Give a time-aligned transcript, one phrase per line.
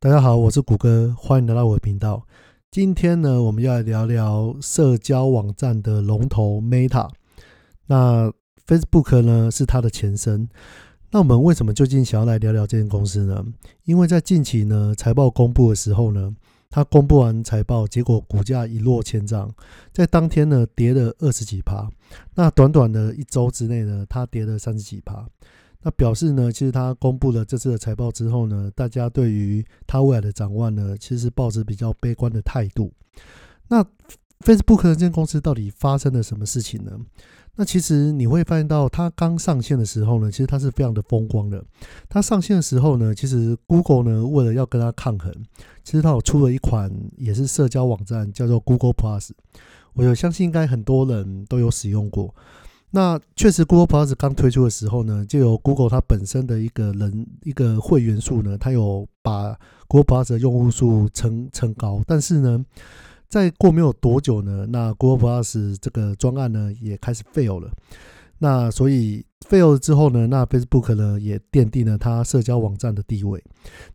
[0.00, 2.24] 大家好，我是谷歌，欢迎来到我的频道。
[2.70, 7.10] 今天呢，我们要来聊聊社交网站的龙头 Meta。
[7.86, 8.32] 那
[8.64, 10.48] Facebook 呢是它的前身。
[11.10, 13.44] 那我们为什么最近想要来聊聊这间公司呢？
[13.82, 16.32] 因为在近期呢财报公布的时候呢，
[16.70, 19.52] 它公布完财报，结果股价一落千丈，
[19.92, 21.90] 在当天呢跌了二十几趴。
[22.36, 25.26] 那短短的一周之内呢，它跌了三十几趴。
[25.82, 32.92] 那表示呢，其实他公布了这次的财报之后呢，大家对于他未来的展望呢，其实抱持比较悲观的态度。
[33.68, 33.84] 那
[34.40, 36.92] Facebook 这间公司到底发生了什么事情呢？
[37.60, 41.64] 那其实你会发现到，它刚上线的时候呢，其实它是非常的风光的。
[42.08, 45.32] 它上线的时候呢，其实 Google 呢，为了要跟它抗衡，
[45.82, 49.30] 其实它有出了一款也是社交网站，叫做 Google Plus。
[49.94, 52.32] 我有相信应该很多人都有使用过。
[52.90, 59.54] 那确实，Google Plus 刚推出的时候呢，就有 Google 它本身的一个人一个会员数呢，它有把
[59.86, 62.00] Google Plus 的用户数撑撑高。
[62.06, 62.64] 但是呢，
[63.28, 67.70] 在过没有多久呢，那 Google Plus 这个专案呢也开始 fail 了。
[68.38, 73.44] 那所以 fail 了之后呢，那 Facebook 呢也奠定了它社交网站的地位。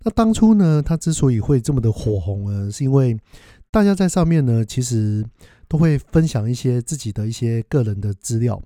[0.03, 3.17] 那当初呢，它之所以会这么的火红呢，是因为
[3.71, 5.25] 大家在上面呢，其实。
[5.73, 8.61] 都会分享一些自己的一些个人的资料。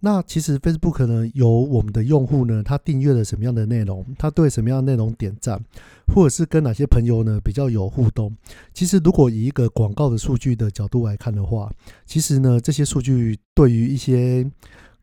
[0.00, 5.62] 那其实 Facebook 呢，有我们的用户呢，他订阅了什么样的内容，他对什么样的内容点赞，
[6.06, 8.34] 或者是跟哪些朋友呢比较有互动。
[8.72, 11.70] 其实如果以一个广告的数据的角度来看的话，
[12.06, 14.50] 其实呢，这些数据对于一些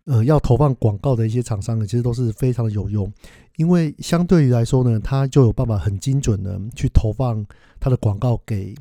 [0.06, 3.12] 呃要投放广告的一些厂商呢，其实都是非常的有用。
[3.58, 7.46] 因为相对于来说呢，他就有办法很精准的去投放
[7.80, 8.74] 他的广告给。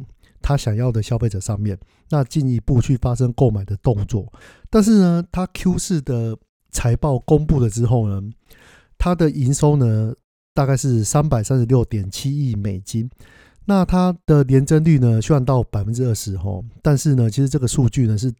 [0.42, 1.78] 他想要的消费者上面，
[2.10, 4.30] 那进一步去发生购买的动作。
[4.68, 6.36] 但是呢，他 Q 四的
[6.70, 8.20] 财报公布了之后呢，
[8.98, 10.12] 它的营收呢
[10.52, 13.08] 大概是三百三十六点七亿美金。
[13.64, 18.32] 那它的年增率呢，虽然到百分之二十吼，但是呢，其实这个数据呢是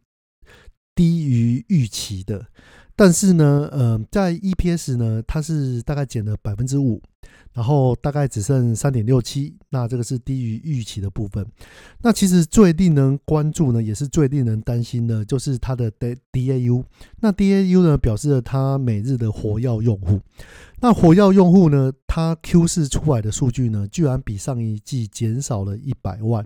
[0.93, 2.45] 低于预期的。
[2.95, 7.01] 但是呢，呃，在 EPS 呢，它是大概减了百分之五。
[7.53, 11.45] 然后大概只剩三点六七，那这个是低于预期的部分。
[12.01, 16.83] 那其实最令人关注呢，也是最令人担心的，就是它的 D DAU。
[17.19, 20.19] 那 DAU 呢，表示了它每日的活跃用户。
[20.81, 26.45] 那活跃用户呢，它 Q 四出来的数据呢，居然比上一季减少了一百万。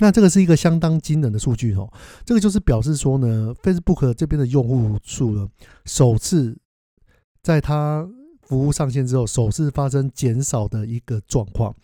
[0.00, 1.92] 那这个是一个相当惊人的数据哦。
[2.24, 5.48] 这个就是表示说呢，Facebook 这边的用户数呢，
[5.84, 6.56] 首次
[7.42, 8.08] 在它
[8.48, 11.74] 服务上线之后，首次发生减少的一个状况。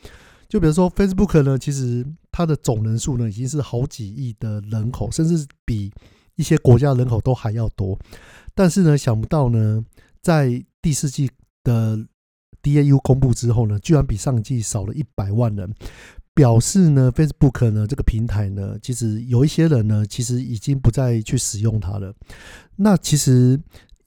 [0.48, 5.92] 就比如说，Facebook 呢，其实它的总人数呢，已经是好几亿的人口，甚至比
[6.36, 7.98] 一些国家人口都还要多。
[8.54, 9.84] 但是呢，想不到呢，
[10.22, 11.30] 在第四季
[11.64, 11.98] 的
[12.62, 15.74] DAU 公布之后呢，居然比上季少了一百万人，
[16.34, 22.14] 表示呢，Facebook 呢这个平台呢，其实有一些人呢，其实已经不再去使用它了。
[22.76, 23.60] 那其实。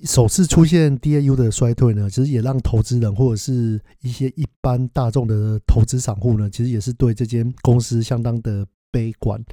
[0.04, 9.44] 首次出现 DAU 的衰退呢，其实也让投资人或者是一些一般大众的投资散户呢，其实也是对这间公司相当的悲观。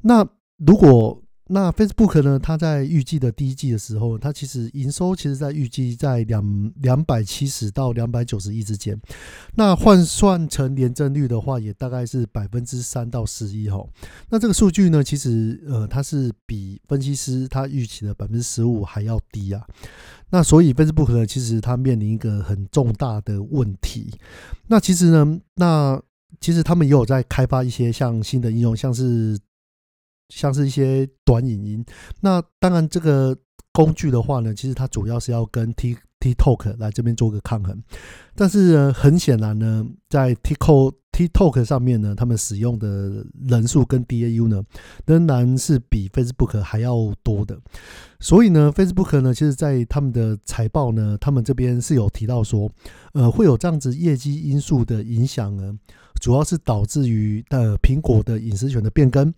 [0.00, 0.26] 那
[0.58, 2.38] 如果那 Facebook 呢？
[2.38, 8.98] 它在预计的第一季的时候，它其实营收其实在预计在两两百七十到两百九十亿之间。
[9.56, 13.84] 那换算成年增率的话，也大概是百分之三到十一哈。
[14.30, 19.66] 那这个数据呢，其实呃，它是比分析师他预期的百分之十五还要低啊。
[20.30, 24.14] 那所以 Facebook 呢，其实它面临一个很重大的问题。
[24.68, 26.00] 那其实呢，那
[26.40, 29.38] 其实他们也有在开发一些像新的应用，像是。
[30.34, 31.84] 像是一些短影音，
[32.20, 33.36] 那当然这个
[33.72, 37.82] 工具的话呢，其实它主要是要跟 T TikTok 来这边做个抗衡，
[38.34, 44.62] 但是呢，很显然呢，在 TikTok TikTok 上面呢，他们使用的人数跟 DAU 呢，
[45.04, 47.58] 仍然是比 Facebook 还要多的，
[48.20, 52.70] 所以呢，Facebook 呢，其实在他们的财报呢，他们这边是有提到说，
[53.12, 55.76] 呃，会有这样子业绩因素的影响呢，
[56.20, 59.34] 主要是导致于呃苹果的隐私权的变更。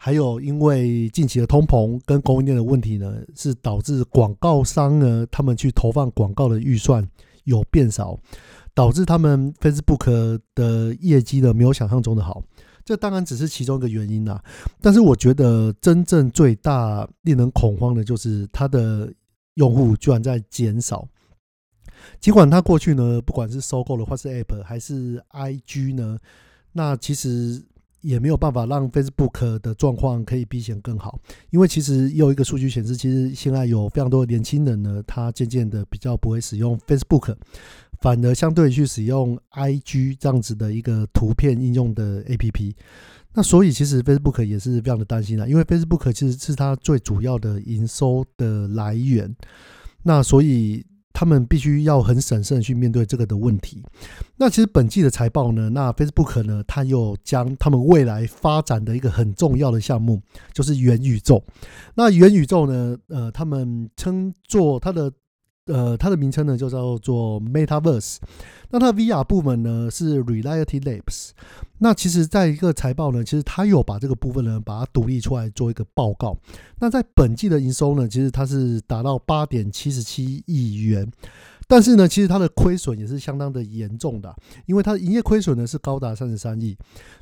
[0.00, 7.04] 还有，因为近期的通膨跟供应链的问题呢，是导致广告商呢，他们去投放广告的预算
[7.42, 8.16] 有变少，
[8.72, 12.40] 导致他们 Facebook 的业绩呢没有想象中的好。
[12.84, 14.40] 这当然只是其中一个原因啦。
[14.80, 19.12] 但是我觉得真正最大令人恐慌的就是它的
[19.54, 21.08] 用户居然在减少。
[22.20, 26.18] 尽管它过去呢，不管是收购了或是 App 还是 IG 呢，
[26.70, 27.64] 那其实。
[28.00, 31.18] 也没有办法让 Facebook 的状况可以比以前更好，
[31.50, 37.34] 因为其实有一个数据显示，其实现在有非常多的年轻人呢，他渐渐的比较不会使用 Facebook，
[38.00, 42.74] 反而相对去使用 IG 这样子的一个图片应用的 APP。
[43.34, 49.34] 那所以其实 Facebook 也是非常的担心啊，因为 Facebook 其实是它最主要的营收的来源。
[50.02, 50.84] 那所以
[51.18, 53.82] 他们必须要很审慎去面对这个的问题。
[54.36, 60.22] 那其实本季的财报呢，那 Facebook 呢，它又将他们未来发展的一个很重要的项目，
[60.52, 61.42] 就是元宇宙。
[61.96, 65.12] 那元宇宙呢，呃，他们称作它的。
[65.68, 68.16] 呃，它的名称呢就叫做 Metaverse。
[68.70, 71.30] 那它的 VR 部门呢是 Reality Labs。
[71.78, 76.36] 那其实，在一个财报呢，其实它有把这个部分呢把它独立出来做一个报告。
[76.80, 81.08] 那在本季的营收呢，其实它是达到八点七十七亿元。
[81.68, 84.34] 但是呢，其实它的亏损也是相当的严重的，
[84.64, 86.74] 因为它的营业亏损呢是高达三十三亿。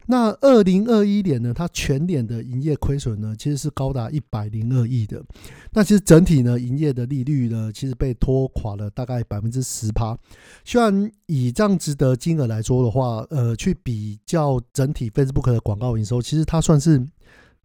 [0.07, 5.21] 那二零二一年呢，它全年的营业亏损呢其实是高达一百零二亿的。
[5.73, 10.17] 那其实整体呢，营业的利率呢，其实被拖垮了大概百分之十趴。
[10.65, 17.05] 虽然以这样子的金额来说的话，呃，去比较整体 Facebook 的广告营收，其实它算是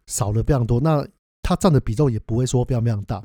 [0.06, 0.80] 少了非常多。
[0.80, 1.06] 那
[1.42, 3.22] 它占的比重也不会说非常非常大。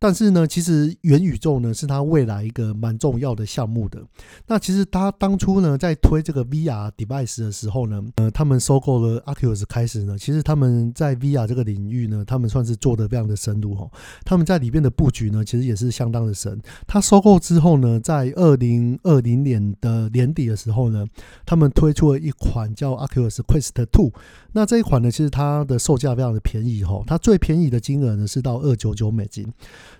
[0.00, 4.00] 但是呢，其实元宇宙呢是它未来一个蛮重要的项目的。
[4.46, 13.90] 那其实他当初呢在推这个 VR device 的时候呢，呃，他们收购了 a c u s 开始呢，其实他们在 VR 这个领域呢，他们算是做的非常的深入哈。
[14.24, 16.60] 他们在里面的布局呢，其实也是相当的深。
[16.86, 21.04] 他收购之后呢，在二零二零年的年底的时候呢，
[21.44, 24.12] 他们推出了一款叫 a c u s Quest Two。
[24.52, 29.52] 那这一款呢，其实它的售价非常的便宜哈，它最便宜的金额呢是到二九九美金。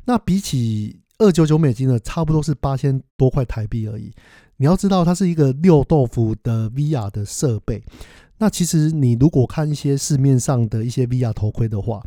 [0.05, 4.13] 那比起二九九美金呢，差不多是八千多块台币而已。
[4.57, 7.83] 你要知道，它是一个六豆腐的 VR 的设备。
[8.39, 12.03] 那其实你如果看一些市面上的一些 VR 头盔的话，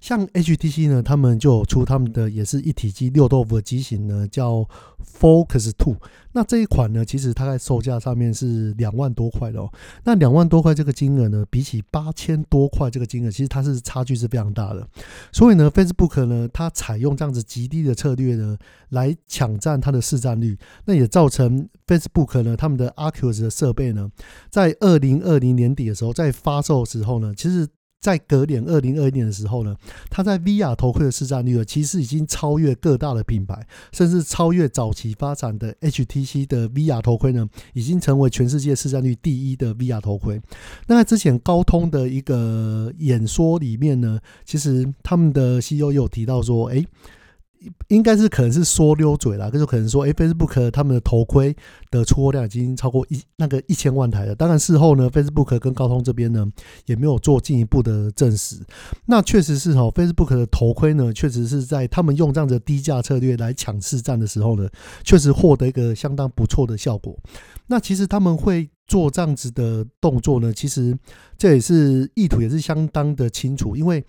[0.00, 4.66] 像 HTC 呢，他们就有出他们的也是一体机六豆腐的机型呢，叫
[5.20, 5.96] Focus Two。
[6.34, 9.72] 那这一款呢，其实它在售价上面是两万多块的哦。
[10.02, 14.86] 那两万多块这个金额呢，比起八千多块这个金额，其实它是差距是非常大的。
[15.32, 18.58] 所以呢，Facebook 呢，它采用这样子极低的策略呢，
[18.88, 24.10] 来抢占它的市占率，那也造成 Facebook 呢，他们的 Oculus 的设备呢，
[24.50, 27.68] 在二零二零年底的时候，在发售时候呢，其实。
[28.04, 29.74] 在隔年二零二一年的时候呢，
[30.10, 40.38] 它在 VR 头盔的市占率呢，其实已经超越各大的品牌，甚至超越早期发展的 HTC 的 VR 头盔呢，已经成为全世界市占率第一的 VR 头盔。
[40.86, 46.84] 那在之前高通的一个演说里面呢，其实他们的 CEO 有提到说，哎。
[47.88, 51.54] 应该是可能是说溜嘴了，就是可能说，哎，Facebook 他们的头盔
[51.90, 54.34] 的出货量已经超过一那个一千万台了。
[54.34, 56.46] 当然事后呢，Facebook 跟高通这边呢
[56.86, 58.56] 也没有做进一步的证实。
[59.06, 64.68] 那确实是哈，Facebook 的头盔呢，确实是在他们用这样的低价策略来抢市占的时候呢，
[65.02, 67.16] 确实获得一个相当不错的效果。
[67.66, 70.96] 那其实他们会做这样子的动作呢，其实
[71.38, 74.04] 这也是意图也是相当的清楚，因为。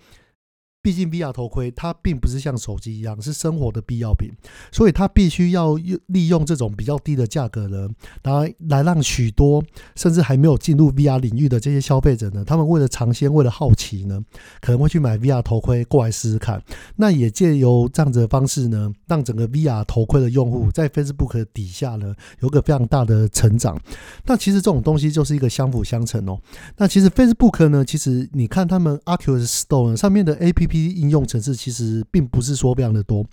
[0.86, 4.30] 毕竟 VR 头盔它并不是像手机一样是生活的必要品，
[4.70, 7.88] 所以它必须要用利用这种比较低的价格呢，
[8.22, 9.60] 来来让许多
[9.96, 14.22] 甚至还没有进入 VR 领域的这些消费者呢，他们为了尝鲜，为了好奇呢，
[14.60, 16.62] 可能会去买 VR 头盔过来试试看。
[16.94, 23.76] 那也借由这样子的方式呢，让整个 VR 头盔的用户在 Facebook 底下呢，有个非常大的成长。
[24.24, 26.40] 那其实这种东西就是一个相辅相成哦。
[26.76, 30.75] 那其实 Facebook 呢，其实你看他们 Oculus Store 上面的 APP。
[30.76, 33.26] 应用程式其实并不是说非常的多，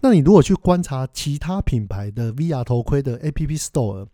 [0.00, 4.06] 那你如果去观察其他品牌的 VR 头盔的 App Store。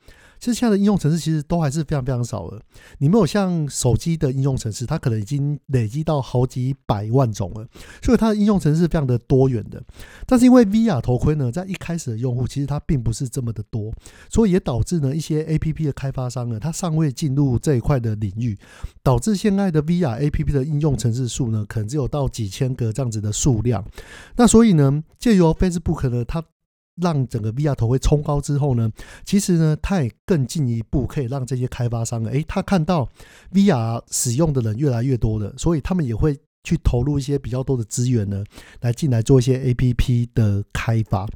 [0.42, 2.60] 其实现在的应用程式其实都还是非常非常少的。
[2.98, 7.64] 你没有像手机的应用程式，它可能已经累积到好几百万种了，
[8.02, 9.80] 所以它的应用程式非常的多元的。
[10.26, 13.92] 但是因为 VR 头盔呢，在一开始的用户其实它并不是这么的多，
[14.28, 18.58] 所以也导致呢一些 APP 的开发商呢，它尚未进入这一块的领域，
[19.04, 23.84] 导致现在的 VR APP 的应用程式数呢，可能只有到几千个这样子的数量。
[24.34, 26.42] 那所以呢，借由 Facebook 呢，它
[27.00, 28.90] 让整个 VR 头盔冲高之后呢，
[29.24, 33.08] 其实呢，它也更进一步可以让这些开发商，诶，他看到
[33.52, 38.44] VR 使用的人越来越多了，所以他们也会去投入一些比较多的资源呢，
[38.82, 41.26] 来进来做一些 APP 的开发。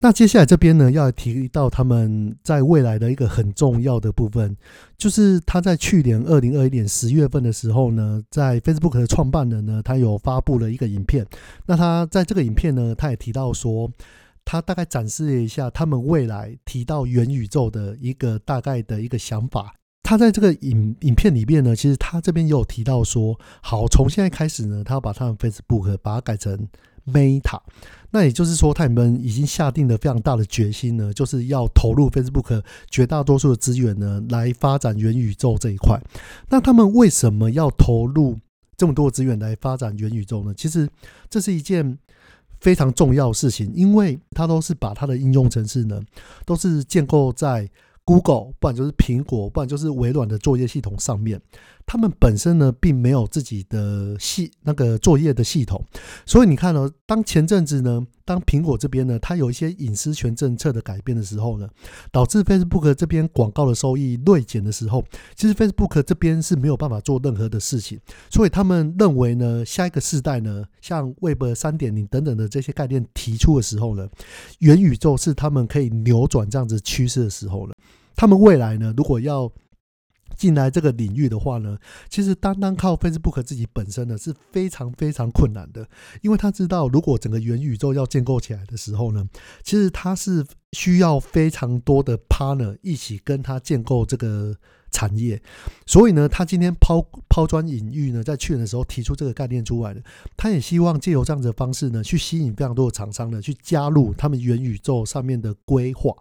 [0.00, 4.56] 那接下来这边呢，要提到他们在未来的一个很重要的部分，
[4.98, 11.24] 就是他在去年二零二一年十月份的时候呢，在 Facebook 的创办人呢，他有发布了一个影片。
[11.66, 13.88] 那他在这个影片呢，他也提到说。
[14.44, 19.74] 他大概展示了一下他们未来提到元宇宙的一个大概的一个想法。
[20.02, 26.68] 他在这个影影片里面呢，其实他这边也有提到说，好，从现在开始呢，他要把他们 Facebook 把它改成
[27.06, 27.58] Meta。
[28.10, 35.98] 那也就是说，他们已经下定了非常大的决心呢，就是要投入 Facebook 绝大多数的资源呢，来发展元宇宙这一块。
[36.50, 38.38] 那他们为什么要投入
[38.76, 40.52] 这么多资源来发展元宇宙呢？
[40.54, 40.86] 其实
[41.30, 41.98] 这是一件
[42.64, 46.00] 非常重要的事情，因为它都是把它的应用程式呢，
[46.46, 47.68] 都是建构在。
[48.04, 51.40] Google，不然就是苹果，不然就是微软的作业系统上面，
[51.86, 55.82] 他们本身呢并没有自己的系那个作业的系统，
[56.26, 61.66] 所以你看呢，当前阵子呢，当苹果这边呢，它有一些隐私权政策的改变的时候呢，
[62.12, 65.02] 导致 Facebook 这边广告的收益锐减的时候，
[65.34, 67.98] 其实 Facebook 这边是没有办法做任何的事情，
[68.30, 74.06] 所以他们认为呢，下一个世代呢，像 Web 三点零等等的这些概念提出的时候呢，
[74.58, 77.73] 元宇宙是他们可以扭转这样子趋势的时候了。
[78.16, 79.50] 他们未来呢，如果要
[80.36, 81.78] 进来这个领域的话呢，
[82.08, 85.88] 其实单单靠 Facebook 自己本身呢是非常非常困难的，
[86.22, 89.24] 因为他知道，如果整个元宇宙要建构起来的时候呢，
[89.62, 94.56] 其实他是需要非常多的 partner 一起跟他建构这个
[94.90, 95.40] 产业，
[95.86, 100.02] 所以呢，他今天抛抛砖引玉呢，在去年的时候提出这个概念出来的，
[100.36, 106.12] 他也希望借由这样子的方式呢，去吸引非常多的厂商呢，去加入他们元宇宙上面的规划。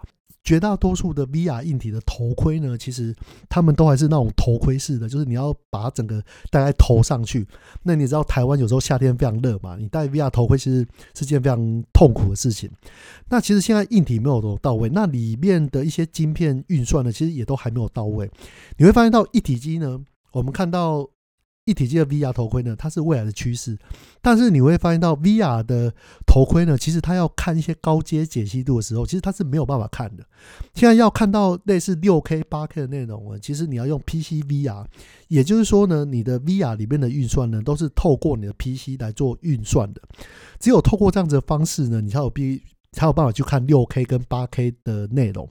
[0.44, 3.16] 绝大多数的 VR 硬体的头盔呢，其实
[3.48, 6.22] 他们都还是那种头盔式的，就是你要把整个
[6.52, 7.48] 戴在头上去。
[7.84, 9.78] 那你知道台湾有时候夏天非常热嘛？
[9.78, 10.86] 你戴 VR 头盔其实
[11.16, 12.70] 是件非常痛苦的事情。
[13.30, 18.30] 那其实现在硬体没有到位，那里面的一些晶片运算呢，其实也都还没有到位。
[18.78, 20.00] 你会发现到一体机呢，
[20.34, 21.10] 我们看到。
[21.66, 23.78] 一体机的 VR 头盔呢，它是未来的趋势，
[24.22, 25.94] 但是你会发现到 VR 的
[26.26, 30.26] 头盔呢，其实它要看一些高阶解析度的时候，其实它是没有办法看的。
[30.74, 34.86] 现在要看到类似六 K、八 K 的内容呢，其实你要用 PC VR，
[35.30, 40.02] 也就是说呢，你的 VR 里面的运算呢，都是透过你的 PC 来做运算的。
[40.60, 42.62] 只有透过这样子的方式呢，你才有必。
[42.94, 45.50] 才有办法去看六 K 跟八 K 的内容。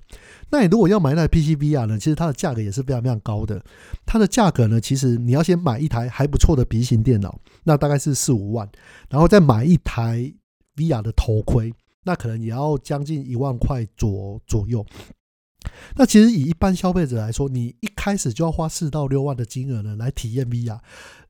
[0.51, 1.99] 那你如果要买那台 PCVR 呢？
[1.99, 3.63] 其实它的价格也是非常非常高的。
[4.07, 8.69] 它的价格呢，其实你要先买一台还不错的笔型电脑，那大概是四五万，
[9.11, 10.33] 然后再买一台
[10.77, 14.87] VR 的头盔，那可能也要将近一万块左左右。
[15.97, 20.79] 那其实以一般消费者来说，你一开始就要花四到六万的金额呢来体验 VR，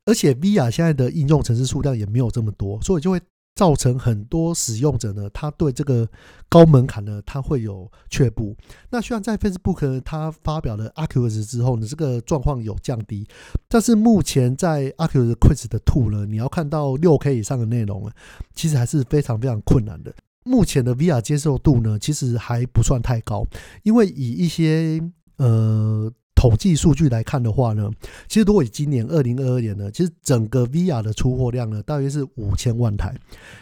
[0.05, 3.21] 而且 VR 现在的应用城市数量也没有这么多，所以就会。
[3.55, 6.09] 造成很多使用者呢，他对这个
[6.49, 8.57] 高门槛呢，他会有却步。
[8.91, 13.27] 那虽然在 Facebook 他发表了 Acuus 之后呢，这个状况有降低，
[13.69, 18.11] 但是目前在 Acuus Quiz 的 Two 呢，你要看到六 K 以上的内容，
[18.55, 20.15] 其实还是非常非常困难的。
[20.45, 23.45] 目前的 VR 接受度呢，其实还不算太高，
[23.83, 25.01] 因为以一些
[25.37, 26.13] 呃。
[26.43, 27.89] 统计数据来看的话呢，
[28.27, 33.15] 其实如果以今年二零二二年呢，其实整个 VR 的出货量呢，大约是五千万台。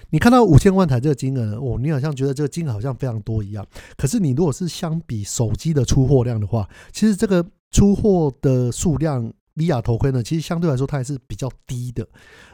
[0.08, 3.66] 你看到五千万台这个金额呢，哦，你好像觉得这个金额好像非常多一样。
[3.98, 12.08] 可是你如果是相比手机的出货量的话，其实这个出货的数量，VR 头盔呢，其实相对来说它还是比较低的。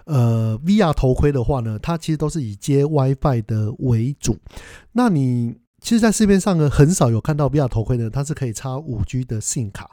[0.06, 4.36] 呃，VR 头盔的话呢，它其实都是以接 WiFi 的为主。
[4.90, 9.88] 那你其实，在市面上呢，很少有看到 VR 头盔呢，它是可以插五 G 的 SIM 卡。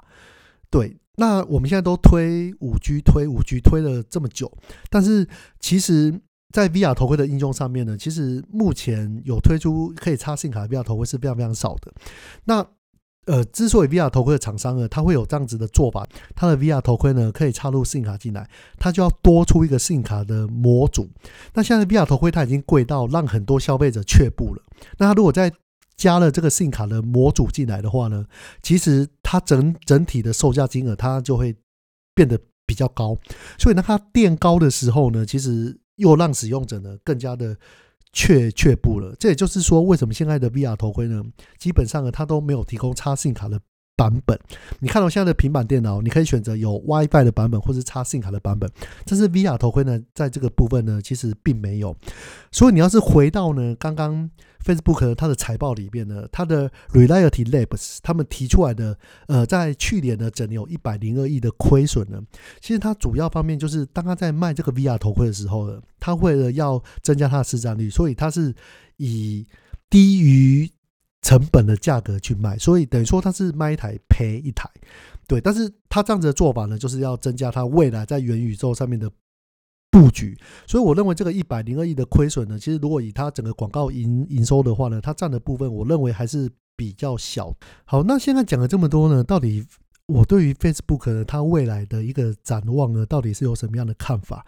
[0.74, 4.52] 对，那我们现在都推五 G，推五 G 推了这么久，
[4.90, 5.28] 但是
[5.60, 6.20] 其实，
[6.52, 11.94] 在 VR 头盔的应用上面呢，其实目前有推出可以插显卡的 VR 头盔是非常非常少的。
[12.46, 12.66] 那
[13.28, 18.50] 呃，之所以 VR 头盔的厂商呢，他会有这样子的做法，他的 VR 头盔呢可以插入显卡进来，
[18.80, 21.08] 他就要多出一个显卡的模组。
[21.54, 24.64] 那现在 VR 头盔它已经贵到让很多消费者却步了。
[24.98, 25.54] 那他如果在
[25.96, 28.26] 加了这个 SIM 卡的模组进来的话呢，
[28.62, 31.56] 其实它整整体的售价金额它就会
[32.16, 33.18] 变得比较高，
[33.58, 37.56] 所以呢，它垫高的时候呢，其实又让使用者呢更加的
[38.12, 39.16] 却却步了。
[39.20, 41.24] 这也就是说，为什么现在的 VR 头盔呢，
[41.58, 43.60] 基本上呢它都没有提供插 SIM 卡的。
[43.96, 44.38] 版本，
[44.80, 48.68] 你看到现在的平板电脑，你可以选择有 WiFi 的版本，或是插 SIM 卡的版本。
[49.06, 51.96] 但是 VR 头盔呢，在这个部分呢，其实并没有。
[52.52, 54.28] 所以你要是回到呢，刚刚
[54.64, 62.22] Facebook 它的财报里面呢，它的 Reality Labs 他们提出来的，呃，在去年呢，整有一百零二亿的亏损呢。
[62.62, 68.54] 其实它主要方面就是，当他在卖这个 VR 头盔的时候呢，他为了要增加它的市占率，所以它是
[68.98, 69.46] 以
[69.90, 70.72] 低于。
[71.26, 74.70] 成本的价格去卖，所以等于说它是卖一台赔一台，
[75.26, 75.40] 对。
[75.40, 79.10] 但是它这样子的做法呢，就是要增加它未来在元宇宙上面的
[79.94, 80.38] 布局。
[80.68, 87.56] 所以我认为这个一百零二亿的亏损呢，其实如果以它整个广告营营收的话呢，它占的部分，我认为还是比较小。
[87.86, 89.66] 好，那现在讲了这么多呢，到底
[90.08, 94.44] 我对于 Facebook 它未来的一个展望呢，到底是有什么样的看法？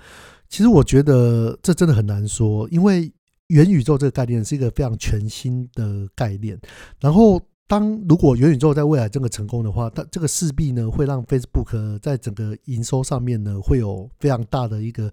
[0.49, 3.13] 其实我觉得这真的很难说，因为。
[3.49, 6.59] 元宇宙这个概念是一个非常全新的概念。
[6.99, 15.11] 然后，当如果元宇宙在未来真的成功的话，它这个势必呢会让 Facebook 在整个营收上面呢会有非常大的一个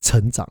[0.00, 0.48] 成长。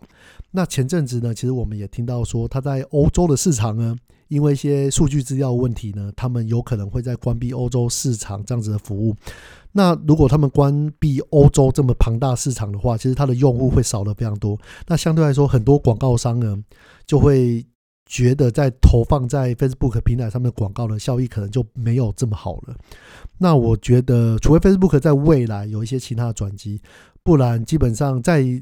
[0.51, 3.95] 那前阵子呢，其实我们也听到说，它在欧洲的市场呢。
[4.29, 9.15] 因为一些数据资料问题呢，他们有可能会在关闭欧洲市场这样子的服务。
[9.71, 14.55] 那如果他们关闭欧洲这么庞大市场的话，其实它的用户会少了非常多。
[14.85, 16.63] 那相对来说，很多广告商呢
[17.07, 17.65] 就会
[18.09, 22.75] 觉得在投放在 Facebook 平台上面广告的效益可能就没有这么好了。
[23.37, 26.81] 那我觉得，除非 Facebook 在未来有一些其他的转机，
[27.23, 28.61] 不然基本上在。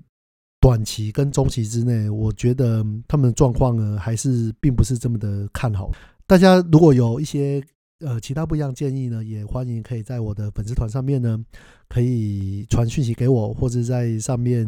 [0.59, 5.91] 短期跟中期之内，我觉得他们的状况呢，还是并不是这么的看好。
[6.25, 7.63] 大家如果有一些
[7.99, 11.39] 呃其他不一样建议呢，也欢迎可以在我的粉丝团上面呢，
[11.87, 14.67] 可以传讯息给我，或者在上面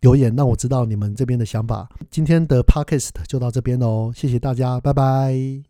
[0.00, 1.88] 留言，让我知道你们这边的想法。
[2.10, 5.69] 今天的 podcast 就到这边喽，谢谢大家，拜拜。